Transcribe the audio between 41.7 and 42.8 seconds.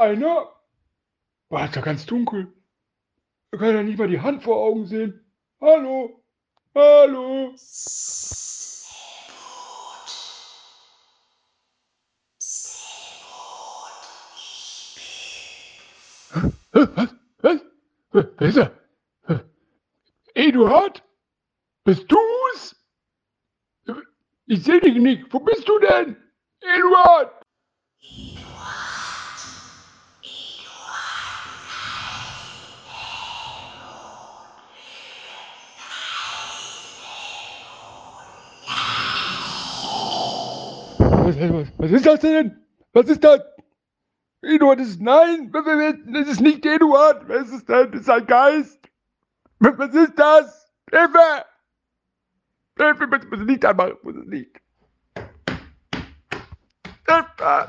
was, ist das denn?